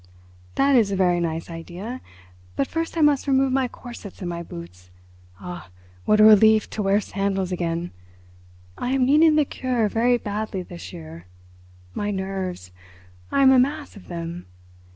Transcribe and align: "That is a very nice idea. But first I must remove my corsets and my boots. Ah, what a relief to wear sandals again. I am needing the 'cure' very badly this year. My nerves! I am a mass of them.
"That 0.55 0.75
is 0.75 0.91
a 0.91 0.95
very 0.95 1.19
nice 1.19 1.47
idea. 1.51 2.01
But 2.55 2.65
first 2.65 2.97
I 2.97 3.01
must 3.01 3.27
remove 3.27 3.51
my 3.51 3.67
corsets 3.67 4.19
and 4.19 4.27
my 4.29 4.41
boots. 4.41 4.89
Ah, 5.39 5.69
what 6.05 6.19
a 6.19 6.23
relief 6.23 6.67
to 6.71 6.81
wear 6.81 6.99
sandals 6.99 7.51
again. 7.51 7.91
I 8.79 8.93
am 8.93 9.05
needing 9.05 9.35
the 9.35 9.45
'cure' 9.45 9.87
very 9.89 10.17
badly 10.17 10.63
this 10.63 10.91
year. 10.91 11.27
My 11.93 12.09
nerves! 12.09 12.71
I 13.31 13.43
am 13.43 13.51
a 13.51 13.59
mass 13.59 13.95
of 13.95 14.07
them. 14.07 14.47